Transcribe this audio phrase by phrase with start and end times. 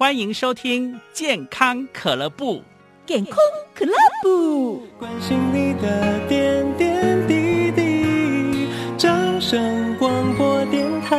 [0.00, 2.62] 欢迎收听健康可乐部。
[3.04, 3.36] 健康
[3.74, 3.92] 可乐
[4.22, 8.66] 部，关心你的点点滴滴。
[8.96, 11.18] 掌声广播电台，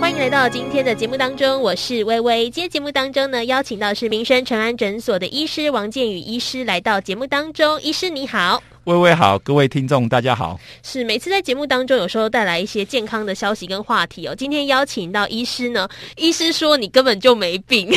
[0.00, 2.50] 欢迎来到今天的节目当中，我是薇薇。
[2.50, 8.60] 今天节目当中呢，邀请到是民生诚安诊所的医师王建宇医师来到节目当中，医师你好。
[8.84, 10.60] 微微好，各位听众大家好。
[10.82, 14.34] 是每次在节目当中，有时候带来一些健康的消息跟话题哦。
[14.36, 17.90] 今天邀请到医师呢，医师说你根本就没病，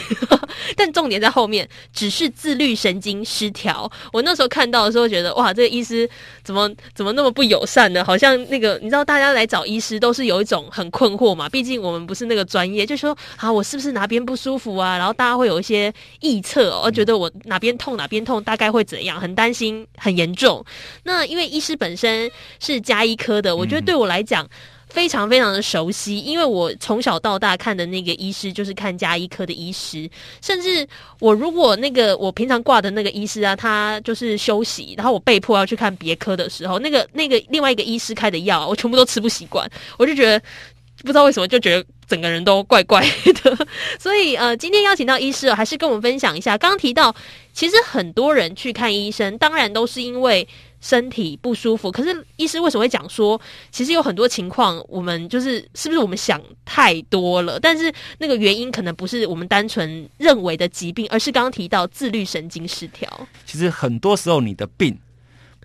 [0.75, 3.89] 但重点在后面，只是自律神经失调。
[4.11, 6.09] 我那时候看到的时候，觉得哇，这个医师
[6.43, 8.03] 怎么怎么那么不友善呢？
[8.03, 11.47] 好像那个你知道，大家来找医师都是有一种很困惑嘛。
[11.47, 14.97] 毕竟我们不是那个专业，就说啊，我是不是哪边不舒服啊？
[14.97, 20.63] 然后大家会有一些臆测哦，觉得我哪边痛哪边痛，大概会怎样，很担心，很严重。
[21.03, 22.29] 那因为医师本身
[22.59, 24.47] 是加医科的，我觉得对我来讲
[24.89, 30.09] 非常非常的熟悉，因为我从小到大看的那个医师就是看家医科的医师，
[30.41, 30.87] 甚至
[31.19, 40.39] 我如果那个我平常挂的那个医师啊，他就是休息，然后我被迫要去看别科的时候，那个那个另外一个医师开的药，我全部都吃不习惯，我就觉得
[41.01, 43.01] 不知道为什么就觉得整个人都怪怪
[43.43, 43.67] 的，
[43.99, 47.13] 所以呃，今天邀请到医师，还是跟我们分享一下，刚刚提到
[47.53, 50.47] 其实很多人去看医生，当然都是因为。
[50.79, 53.39] 身体不舒服，可是医师为什么会讲说，
[53.71, 57.59] 其实有很多情况，我们就是是不是我们想太多了？
[57.59, 63.09] 但是那个原因可能不是我们单纯认为的疾病，而是刚刚提到自律神经失调。
[63.45, 64.95] 其实很多时候你的病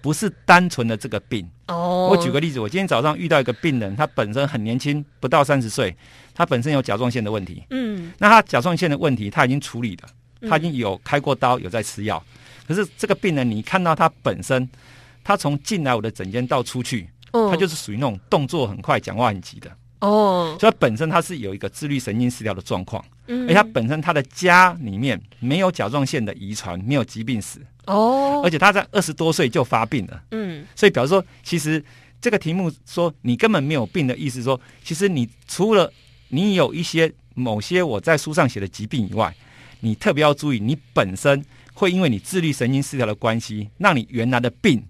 [0.00, 2.08] 不是单纯的这个病哦。
[2.10, 5.94] 我举个例子，我今天早上遇到一个病人，他本身很年轻，不到三十岁，
[6.34, 7.62] 他本身有甲状腺的问题。
[7.68, 10.08] 嗯，那他甲状腺的问题他已经处理了，
[10.48, 12.24] 他已经有开过刀，有在吃药。
[12.66, 14.66] 可是这个病人，你看到他本身。
[15.24, 19.70] 他从进来我的诊间到出去，哦、他就是属于那种动作很快、讲话很急的。
[20.00, 20.56] 哦。
[20.58, 27.58] 所以他本身他是有一个自律神经失调的状况，嗯，而他本身他的家里面没有甲状腺的遗传，没有疾病史。
[27.86, 31.84] 哦，而且他在二十多岁就发病了，嗯，所以表示说，其实
[32.20, 35.92] 这个题目说你根本没有病的意思说，说其实你除了
[36.28, 39.34] 你有一些某些我在书上写的疾病以外，
[39.80, 41.44] 你特别要注意，你本身
[41.74, 44.80] 会因为你自律神经失调的关系，让你原来的病。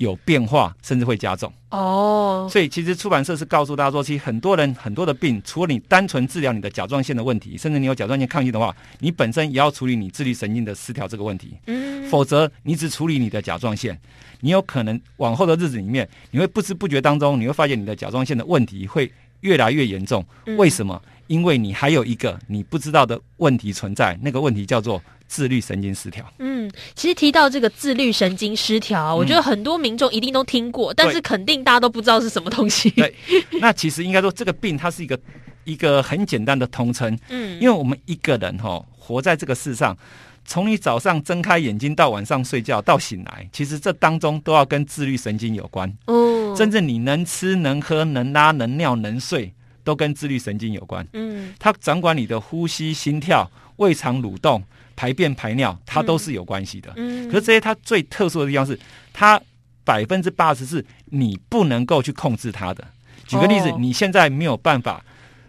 [0.00, 2.48] 有变化，甚至会加重哦。
[2.50, 11.54] 所以其实出版社是告诉大家说，其实很多人很多的病，除了你单纯治疗你的甲状腺的问题，甚至你有甲状腺亢进的话，你本身也要处理你自律神经的失调这个问题。
[11.66, 13.96] 嗯，否则你只处理你的甲状腺，
[14.40, 20.24] 你有可能往后的日子里面，你会不知不觉当中，你会发现你的甲状腺的问题会越来越严重。
[20.56, 21.00] 为什么？
[21.30, 25.00] 因为你还有一个你不知道的问题存在，那个问题叫做。
[25.30, 26.28] 自律神经失调。
[26.40, 32.90] 嗯，其实提到这个自律神经失调，嗯，我觉得很多民众一定都听过，但是肯定大家都不知道是什么东西。
[32.90, 33.14] 对，
[33.60, 35.16] 那其实应该说这个病它是一个
[35.62, 37.16] 一个很简单的通称。
[37.28, 39.96] 嗯，因为我们一个人哈、哦、活在这个世上，
[40.44, 45.96] 从你早上睁开眼睛到晚上睡觉到醒来，其实这当中都要跟自律神经有关。
[46.06, 49.54] 哦，真正你能吃能喝能拉能尿能睡，
[49.90, 51.06] 都跟自律神经有关。
[51.12, 54.62] 嗯，它掌管你的呼吸、心跳、胃肠蠕动。
[54.96, 56.92] 排便排尿，它都是有关系的。
[56.96, 58.78] 嗯，可是这些它最特殊的地方是，
[59.14, 59.40] 它
[59.82, 62.86] 百分之八十是你不能够去控制它的。
[63.26, 65.02] 举个例子，哦，你现在没有办法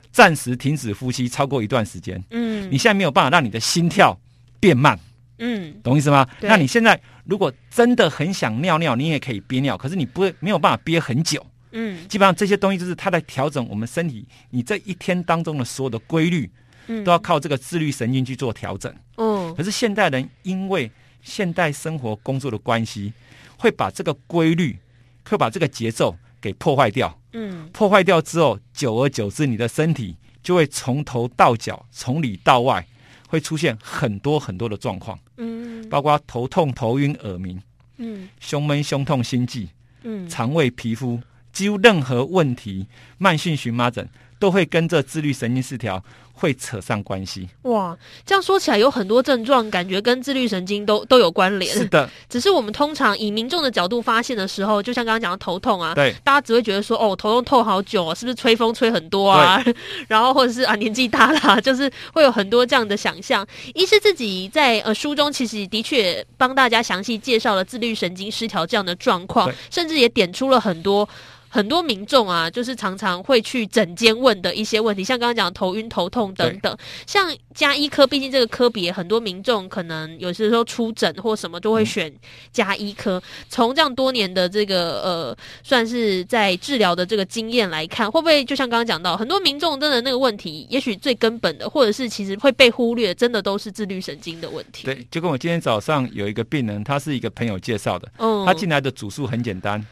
[0.10, 2.24] 暂时停止呼吸超过一段时间。
[2.30, 4.18] 嗯，你现在没有办法让你的心跳
[4.62, 4.98] 变慢。
[5.40, 6.26] 嗯，懂意思吗？
[6.40, 11.46] 那你现在如果真的很想尿尿，你也可以憋尿，可是你不会没有办法憋很久。
[11.72, 16.50] 嗯，基本上这些东西就是它在调整我们身体，你这一天当中的所有的规律。
[17.06, 18.94] 都要靠这个自律神经去做调整。
[19.16, 23.14] 嗯，可是现代人因为现代生活工作的关系，
[23.58, 24.78] 会把这个规律，
[25.24, 27.18] 会把这个节奏给破坏掉。
[27.32, 32.86] 嗯，破坏掉之后，久而久之，你的身体就会从头到脚，从里到外，
[33.30, 35.18] 会出现很多很多的状况。
[35.38, 37.62] 嗯，包括头痛、头晕、耳鸣。
[37.98, 39.70] 嗯，胸闷、胸痛、心悸。
[40.04, 41.22] 嗯，肠胃、皮肤，
[41.52, 44.08] 几乎任何问题，慢性荨麻疹
[44.40, 46.04] 都会跟这自律神经失调。
[46.34, 47.96] 会扯上关系哇！
[48.26, 51.72] 这样说起来，有很多症状感觉跟自律神经都都有关联。
[51.72, 59.64] 是的，只是我们通常以民众的角度发现的时候，就像刚刚讲的头痛啊，对，大家只会觉得说，哦，头痛痛好久啊，是不是吹风吹很多啊？
[60.10, 63.46] 然后或者是啊年纪大了， 就是会有很多这样的想象。
[63.76, 71.08] 医师自己在呃书中其实的确帮大家详细介绍了自律神经失调这样的状况，甚至也点出了很多。
[71.54, 76.78] 很多民众啊，就是常常会去诊间问的一些问题，像刚刚讲头晕、头痛等等。
[77.06, 82.10] 像加医科，毕竟这个科别，很多民众可能有些时候出诊或什么都会选
[82.54, 83.22] 加医科。
[83.50, 94.86] 从、嗯、这样多年的这个呃，算是在治疗的这个经验来看，会不会就像刚刚讲到，很多民众真的那个问题，也许最根本的，或者是其实会被忽略，真的都是自律神经的问题。
[94.86, 99.86] 对，就跟我今天早上有一个病人，他是一个朋友介绍的，嗯，他进来的主诉很简单，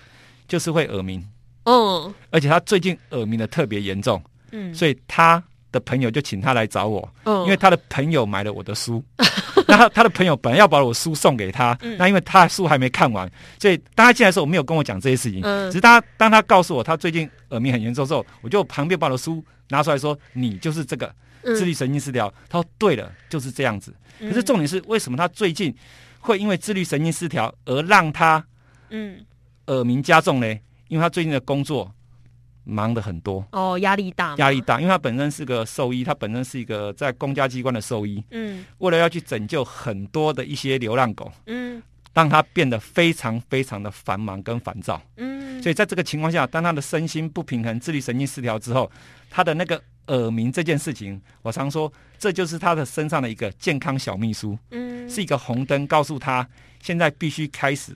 [0.48, 1.22] 就是会耳鸣。
[1.70, 4.22] 嗯，而且他最近耳鸣的特别严重，
[4.52, 9.04] 嗯，所以他的朋友就请他来找我，嗯，因为他的朋友买了我的书，
[9.68, 13.30] 那他他的朋友本来要把我书送给他，嗯，那因为他的书还没看完，
[13.60, 21.14] 所以当他进来的时候，我没有跟我讲这些事情，嗯，只是他当他告诉我他最近耳鸣很严重之后，我就旁边把我的书拿出来说，你就是这个
[21.44, 25.72] 自律神经失调，他说对了，就是这样子，可是重点是为什么他最近
[26.20, 28.44] 会因为自律神经失调而让他
[28.90, 29.24] 嗯。
[29.68, 30.48] 耳鸣加重呢？
[30.90, 31.90] 因为他最近的工作
[32.66, 34.80] 忙得很多哦，压力大，压力大。
[34.80, 41.82] 因为他本身是个兽医，他本身是一个在公家机关的兽医，嗯，为了要去拯救很多的一些流浪狗，嗯，
[42.14, 48.92] 让他变得非常非常的繁忙跟烦躁，嗯，所以在这个情况下，当他的身心不平衡、自律神经失调之后，
[49.32, 56.48] 他的那个耳鸣这件事情，我常说这就是他的身上的一个健康小秘书，嗯，是一个红灯，告诉他
[56.84, 57.96] 现在必须开始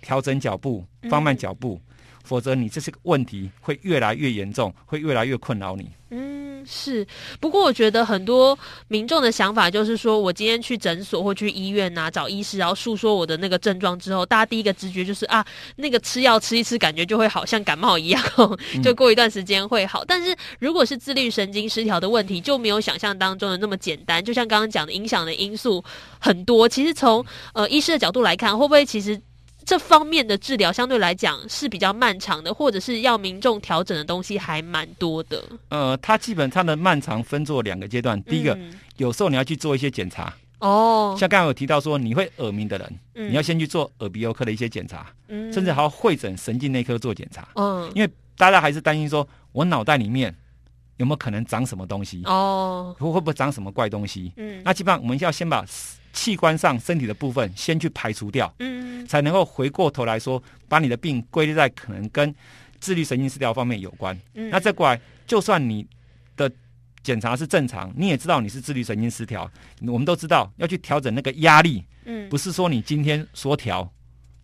[0.00, 1.78] 调整脚步，放慢脚步。
[1.88, 1.90] 嗯
[2.24, 5.90] 否则，你这些问题会越来越严重，会越来越困扰你。
[6.10, 7.06] 嗯，是。
[7.38, 15.44] 不过，我觉得很多民众的想法就是说，我今天去诊所或去医院呐、啊，找医师，然后诉说我的那个症状之后，大家第一个直觉就是啊，
[15.76, 18.22] 那个吃药吃一吃，感觉就会好像感冒一样，
[18.82, 20.02] 就过一段时间会好。
[20.02, 24.24] 嗯、但是，如果是自律神经失调的问题，就没有想象当中的那么简单。
[24.24, 25.84] 就像刚刚讲的，影响的因素
[26.18, 26.68] 很多。
[26.68, 29.20] 其实从呃医师的角度来看，会不会其实？
[29.64, 35.42] 这方面的治疗相对来讲是比较漫长的，或者是要民众调整的东西还蛮多的。
[35.70, 38.22] 呃，它基本上的漫长分作两个阶段。
[38.24, 40.32] 第一个，嗯、有时候你要去做一些检查。
[40.58, 41.16] 哦。
[41.18, 47.48] 像刚才有提到说，你会耳鸣的人，嗯、你要先去做耳鼻喉科的一些检查，嗯、甚至还要会诊神经内科做检查。
[47.54, 47.90] 嗯。
[47.94, 50.34] 因为大家还是担心说，我脑袋里面
[50.96, 52.22] 有没有可能长什么东西？
[52.24, 52.94] 哦。
[52.98, 54.32] 会会不会长什么怪东西？
[54.36, 54.62] 嗯。
[54.64, 55.64] 那基本上我们要先把。
[56.14, 62.32] 器官上身体的部分先去排除掉，嗯，才能够回过头来说，把你的病归类在可能跟
[62.78, 64.16] 自律神经失调方面有关。
[64.34, 65.84] 嗯，那再过来，就算你
[66.36, 66.48] 的
[67.02, 69.50] 检查是正常，你也知道你是自律神经失调，
[69.88, 73.92] 我们都知道要去调整那个压力，嗯，不是说你今天说调，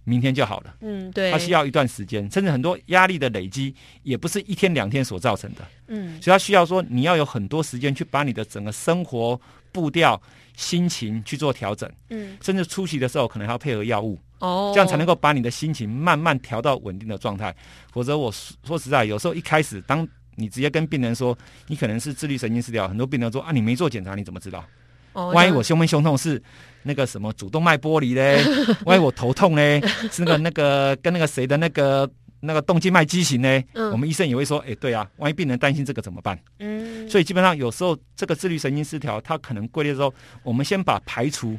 [0.05, 9.41] 明天就好了，嗯，对，它需要一段时间，甚至很多压力的累积也不是一天两天所造成的，嗯，所以它需要说你要有很多时间去把你的整个生活
[9.73, 10.21] 步调。
[10.57, 17.55] 心情去做调整，嗯，甚至初期的时候可能还要配合药物，哦，这样才能够把你的心情慢慢调到稳定的状态。
[17.93, 18.31] 否则，我
[18.67, 24.63] 说实在，有时候一开始，当你直接跟病人说你可能是自律神经失调，很多病人说啊，你没做检查，你怎么知道？
[25.13, 26.43] 哦，万一我胸闷胸痛是
[26.83, 28.43] 那个什么主动脉剥离嘞？
[28.87, 29.81] 万一我头痛嘞，
[30.11, 32.11] 是那个那个跟那个谁的那个？
[32.43, 33.63] 那个动静脉畸形呢？
[33.75, 36.41] 嗯，我们医生也会说，哎，对啊，万一病人担心这个怎么办？
[36.59, 40.11] 嗯，所以基本上有时候这个自律神经失调，它可能归类之后，
[40.43, 41.55] 我们先把排除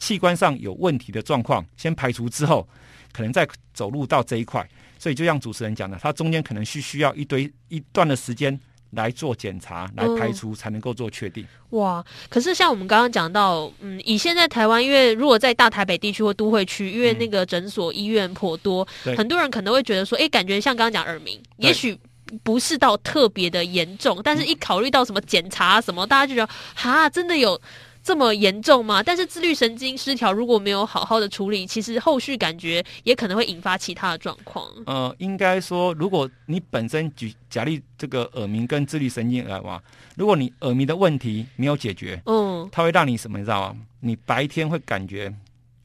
[0.00, 2.68] 器官上有问题的状况先排除之后，
[3.12, 4.68] 可能再走入到这一块。
[4.98, 8.58] 所以就像主持人讲的，它中间可能需需要一堆一段的时间。
[8.94, 11.44] 来做检查，来排除，嗯、才能够做确定。
[11.70, 12.04] 哇！
[12.28, 21.98] 可是像我们刚刚讲到，嗯，以现在台湾，因为如果在大台北地区或都会区，因为那个诊所、医院颇多，嗯、很多人可能会觉得说，哎，感觉像刚刚讲耳鸣，也许
[22.42, 27.60] 不是到特别的严重，但是一考虑到什么检查什么，大家就觉得，哈，真的有。
[28.04, 29.02] 这么严重吗？
[29.02, 34.70] 但是自律神经失调如果没有好好的处理，其实后续感觉也可能会引发其他的状况。
[34.84, 39.82] 呃，应该说，如果你本身举假例这个耳鸣跟自律神经来话，
[40.16, 43.80] 如果你耳鸣的问题没有解决，嗯，它会让你什么你知道吗？
[44.00, 45.34] 你白天会感觉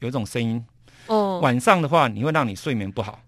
[0.00, 0.62] 有一种声音，
[1.06, 3.18] 哦、嗯，晚上的话你会让你睡眠不好。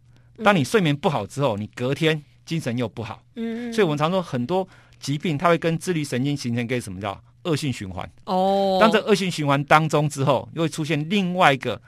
[0.45, 3.23] 当你睡眠不好之后，你隔天精神又不好。
[3.37, 4.69] 嗯，所以我们常说很多
[5.01, 7.19] 疾病它会跟自律神经形成一个什么叫？
[7.45, 11.81] 恶性循环哦，当这恶性循环当中之后，又会出现另外一个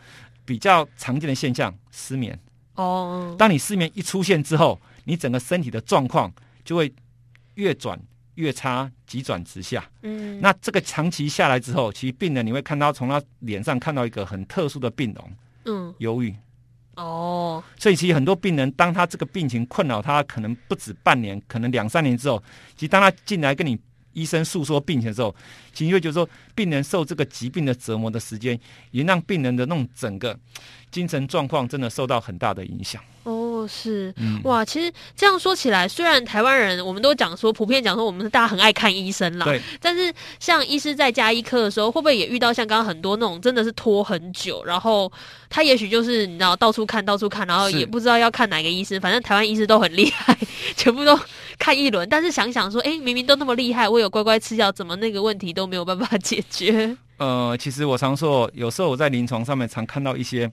[0.44, 2.36] 比较常见的现象——失眠
[2.74, 3.34] 哦。
[3.38, 6.32] 当你失眠一出现之后，你整个身体的状况
[6.64, 6.92] 就会
[7.54, 7.96] 越转
[8.34, 9.88] 越差，急转直下。
[10.02, 15.32] 嗯，那这个长期下来之后，其实病人你会看到从他脸上看到一个很特殊的病容，
[15.66, 16.34] 嗯，忧郁
[16.96, 17.62] 哦。
[17.78, 22.42] 所以其实很多病人，当他这个病情困扰他，可能不止半年，可能两三年之后，
[22.74, 23.78] 其实当他进来跟你。
[24.14, 25.34] 医生诉说病情的时候，
[25.72, 28.58] 其实会觉得说，病人受这个疾病的折磨的时间，
[28.90, 30.38] 也让病人的那种整个
[30.90, 33.02] 精神状况真的受到很大的影响。
[33.64, 45.10] 哦，是、嗯、哇，其实这样说起来，虽然台湾人我们都讲说，普遍讲说我们大家很爱看医生啦，对，但是像医师在加医科的时候，会不会也遇到像刚刚很多那种真的是拖很久，然后
[45.48, 50.36] 他也许就是你知道到处看到处看，然后也不知道要看哪个医师，反正台湾医师都很厉害，
[50.76, 51.18] 全部都
[51.58, 56.96] 看一轮，但是想想说，哎，明明都那么厉害，我有乖乖吃药，怎么那个问题都没有办法解决？
[57.18, 60.50] 呃，其实我常说，有时候我在临床上面常看到一些。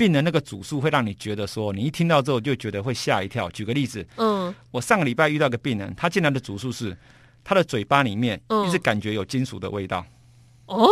[0.00, 3.50] 病人那个主诉会让你觉得说，你一听到之后就觉得会吓一跳。
[3.50, 6.96] 举个例子，嗯，我上个礼拜遇到个病人，他进来的主诉是
[7.44, 10.02] 他的嘴巴里面一直感觉有金属的味道。
[10.64, 10.88] 哦，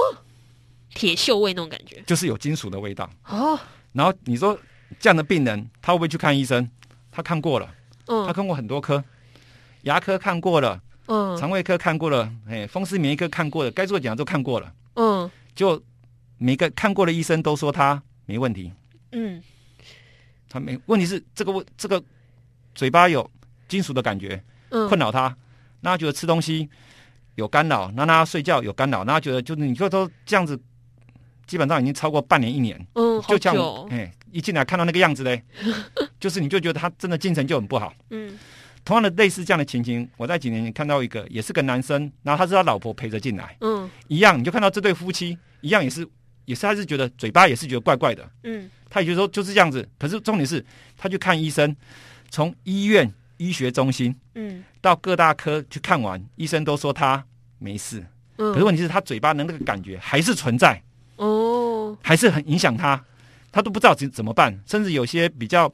[0.90, 3.08] 铁锈味那种感觉，就是有金属的味道。
[3.24, 3.58] 哦，
[3.94, 4.58] 然后你说
[5.00, 6.68] 这样的病人，他会不会去看医生？
[7.10, 7.74] 他看过了，
[8.08, 9.02] 嗯，他看过很多科，
[9.84, 15.82] 牙科看过了，嗯，肠胃科看过了，哎，风湿免疫科看过了，该做的检查都看过了，嗯，就
[16.36, 18.70] 每个看过的医生都说他没问题。
[19.12, 19.42] 嗯，
[20.48, 22.02] 他没问题是这个问这个
[22.74, 23.28] 嘴巴有
[23.68, 25.36] 金属的感觉，嗯，困扰他，
[25.80, 26.68] 那他觉得吃东西
[27.36, 30.58] 有干扰，那他睡觉有干扰，那他觉得就是你说都这样子，
[31.46, 35.42] 基本上已经超过半年一年，嗯，就这样，哎，一进来看到那个样子嘞，
[36.20, 38.38] 就是你就觉得他真的精神就很不好，嗯，
[38.84, 46.06] 同样的类似这样的情形，我在几年前看到一个也是个男生，然后他是他老婆陪着进来，嗯，一样你就看到这对夫妻一样也是
[46.48, 48.70] 也是他是觉得嘴巴也是觉得怪怪的，嗯。
[48.90, 50.64] 他也就是说就是这样子，可是重点是，
[50.96, 51.76] 他去看医生，
[52.30, 57.22] 从医院医学中心，嗯，到各大科去看完，医生都说他
[57.58, 58.02] 没事，
[58.38, 60.82] 嗯，可是问题是，他嘴巴的那个感觉还是存在，
[61.16, 63.04] 哦，还是很影响他，
[63.52, 65.70] 他都不知道怎怎么办，甚至有些比较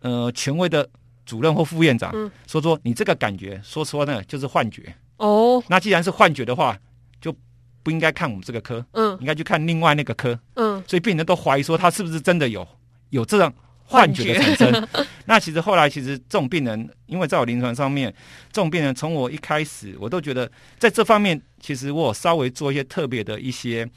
[0.00, 0.88] 呃权威的
[1.26, 6.78] 主任或副院长，嗯，说说你这个感觉，说说呢就是幻觉，哦，那既然是幻觉的话。
[7.20, 7.34] 就
[7.82, 12.66] 不应该看我们这个科，嗯，应该去看另外那个科，嗯，所以病人都怀疑说他是不是真的有
[13.10, 13.52] 有这样
[13.84, 14.88] 幻觉的产生。
[15.26, 18.12] 那其实后来，其实这种病人，因为在我临床上面，
[18.52, 23.88] 这种病人从我一开始，我都觉得在这方面，其实我稍微做一些特别的一些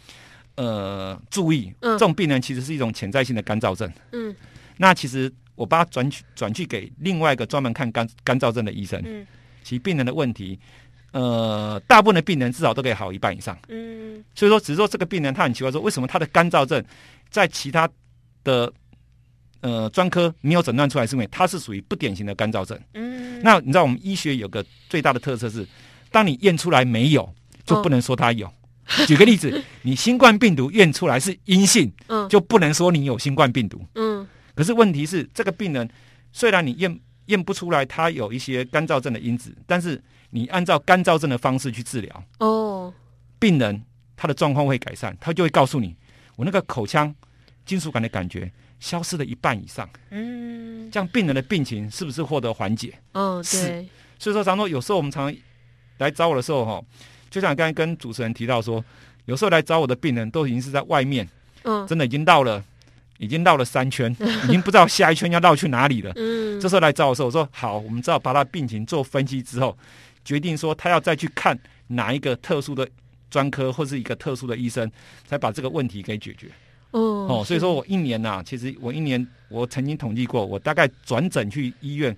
[0.55, 1.73] 呃注意。
[1.81, 3.91] 嗯，这种病人其实是一种潜在性的干燥症。
[4.11, 4.35] 嗯，
[4.77, 9.01] 那其实我把他转去转去给另外一个专门看干干燥症的医生。
[9.05, 9.25] 嗯，
[9.63, 10.59] 其实病人的问题。
[11.11, 13.57] 呃，大部分的病人至少都可以好一半以上。
[13.69, 16.83] 嗯，所以说，只是说这个病人他很奇怪，说为什么他的干燥症
[17.29, 17.89] 在其他
[18.43, 18.71] 的
[19.61, 22.79] 呃专科没有诊断出来，是因为他是属于不典型的干燥症。
[22.93, 25.65] 嗯，那你知道我们医学有个最大的特色是，
[26.11, 27.33] 当你验出来没有，
[27.65, 28.47] 就不能说他有。
[28.47, 33.81] 哦、举个例子， 你新冠病毒验出来是阴性，嗯，就不能说你有新冠病毒。
[33.95, 35.89] 嗯，可是问题是，这个病人
[36.31, 42.93] 虽然你验验不出来他有一些干燥症的因子，但是你按照干燥症的方式去治疗，哦，
[43.39, 43.81] 病人
[44.15, 45.95] 他的状况会改善，他就会告诉你，
[46.35, 47.13] 我那个口腔
[47.65, 52.93] 金属感的感觉消失了一半以上，嗯，这样病人的病情是不是获得缓解？
[53.13, 53.87] 嗯，对。
[54.19, 55.33] 所以说，常说有时候我们常
[55.99, 56.81] 来找我的时候，哈，
[57.29, 58.83] 就像刚才跟主持人提到说，
[59.25, 61.27] 有时候来找我的病人都已经是在外面，
[61.63, 62.63] 嗯，真的已经到了。
[63.19, 64.15] 已经绕了三圈，
[64.45, 66.13] 已经不知道下一圈要绕去哪里了。
[66.17, 69.75] 嗯，这时候来找我说：“我说好，我们知道把他病情做分析之后，
[70.27, 71.57] 决定说他要再去看
[71.87, 72.85] 哪一个特殊的
[73.31, 74.91] 专科或是一个特殊的医生，
[75.25, 76.49] 才把这个问题给解决。
[76.91, 76.99] 哦”
[77.31, 82.15] 哦，所以说我一年呐、啊，其实我一年我曾经统计过，我大概转诊去医院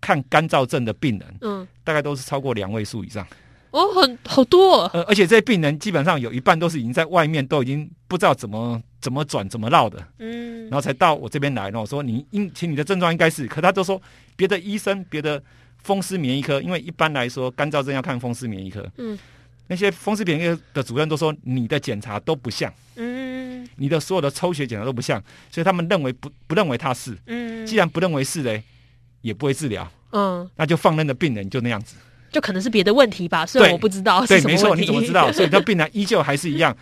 [0.00, 3.24] 看干燥症的病人，嗯，大概都是超过两位数以上。
[3.70, 4.90] 哦，很好多、哦。
[4.92, 11.64] 呃，而且这些病人基本上有一半都是已经在外面都已经不知道怎么怎么转怎么绕的，嗯，然后才到我这边来。
[11.64, 14.00] 然后我说你应，其实你的症状应该是，可他都说
[14.34, 15.42] 别的医生、别的
[15.86, 19.16] 风湿免疫科，因为一般来说干燥症要看风湿免疫科，嗯，
[19.68, 28.60] 那些风湿免疫科的主任都说你的检查都不像，嗯，你的所有的抽血检查都不像，所以他们认为不不认为他是，嗯，既然不认为是嘞，
[29.20, 31.94] 也不会治疗，嗯，那就放任的病人就那样子。
[32.32, 34.48] 就可能是别的问题吧，虽然我不知道是什么问题。
[34.48, 35.30] 对，没错，你怎么知道？
[35.32, 36.76] 所以他病人依旧还是一样，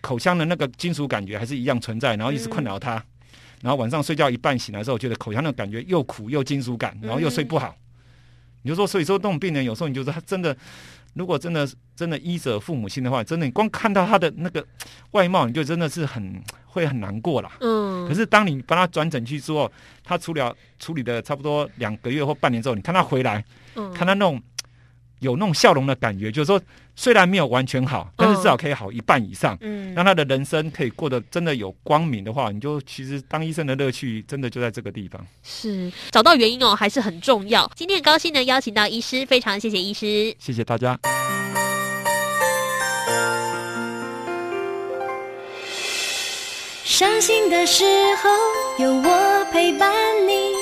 [0.00, 2.94] 口腔的那个金属感觉还是一样存在，然后一直困扰他。
[2.94, 3.02] 嗯、
[3.62, 7.76] 然后晚上睡觉一半醒来之后，觉得口腔的感觉又苦又金属感，然后又睡不好。
[7.76, 7.83] 嗯、
[8.64, 10.56] 你就说，所以说这种病人有时候你就说他真的，
[11.12, 14.66] 如果真的真的医者父母亲的话，真的你光看到他的那个
[15.12, 17.52] 外貌，你就真的是很会很难过啦。
[17.60, 18.08] 嗯。
[18.08, 19.70] 可是当你帮他转诊去之后，
[20.02, 23.44] 他除了处理的差不多两个月或半年之后，你看他回来，
[23.76, 24.42] 嗯，看他那种。
[25.24, 26.60] 有那种笑容的感觉，就是说，
[26.94, 29.56] 虽然没有完全好，但是至少可以好一半以上。
[29.62, 35.26] 嗯，让他的人生可以过得真的有光明的话，你就其实当医生的乐趣真的就在这个地方。
[35.42, 37.68] 是找到原因哦，还是很重要。
[37.74, 40.96] 今天很高兴能邀请到医师，非常谢谢医师，谢谢大家。
[46.84, 47.84] 伤心的时
[48.22, 48.30] 候
[48.84, 49.90] 有我陪伴
[50.28, 50.52] 你。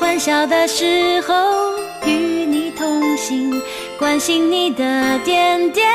[0.00, 1.34] 欢笑的时候
[2.04, 3.52] 与你同行，
[3.98, 5.86] 关心你的点点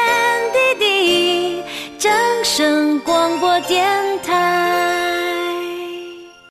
[0.53, 1.63] 滴滴。
[1.97, 2.11] 掌
[2.43, 3.85] 声广播电
[4.21, 4.96] 台。